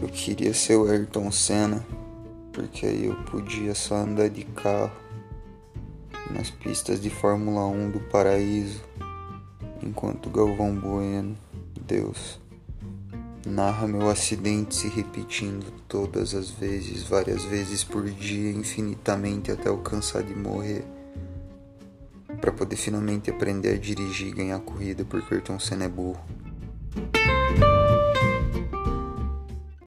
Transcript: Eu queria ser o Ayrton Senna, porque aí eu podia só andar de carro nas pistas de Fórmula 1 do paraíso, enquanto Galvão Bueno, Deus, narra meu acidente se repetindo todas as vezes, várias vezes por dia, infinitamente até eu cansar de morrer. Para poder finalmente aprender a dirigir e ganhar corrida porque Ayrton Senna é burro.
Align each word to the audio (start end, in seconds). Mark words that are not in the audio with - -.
Eu 0.00 0.08
queria 0.08 0.54
ser 0.54 0.76
o 0.76 0.88
Ayrton 0.88 1.28
Senna, 1.32 1.84
porque 2.52 2.86
aí 2.86 3.06
eu 3.06 3.16
podia 3.24 3.74
só 3.74 3.96
andar 3.96 4.30
de 4.30 4.44
carro 4.44 4.92
nas 6.30 6.50
pistas 6.50 7.00
de 7.00 7.10
Fórmula 7.10 7.66
1 7.66 7.90
do 7.90 8.00
paraíso, 8.00 8.80
enquanto 9.82 10.30
Galvão 10.30 10.72
Bueno, 10.72 11.36
Deus, 11.80 12.38
narra 13.44 13.88
meu 13.88 14.08
acidente 14.08 14.76
se 14.76 14.88
repetindo 14.88 15.72
todas 15.88 16.32
as 16.32 16.48
vezes, 16.48 17.02
várias 17.02 17.44
vezes 17.44 17.82
por 17.82 18.08
dia, 18.08 18.52
infinitamente 18.52 19.50
até 19.50 19.68
eu 19.68 19.78
cansar 19.78 20.22
de 20.22 20.34
morrer. 20.34 20.84
Para 22.40 22.52
poder 22.52 22.76
finalmente 22.76 23.30
aprender 23.30 23.74
a 23.74 23.78
dirigir 23.78 24.28
e 24.28 24.32
ganhar 24.32 24.60
corrida 24.60 25.04
porque 25.04 25.34
Ayrton 25.34 25.58
Senna 25.58 25.86
é 25.86 25.88
burro. 25.88 26.20